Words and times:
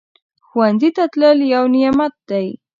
ښوونځی 0.47 0.89
ته 0.97 1.03
تلل 1.13 1.39
یو 1.53 1.63
نعمت 1.75 2.13
دی 2.29 2.47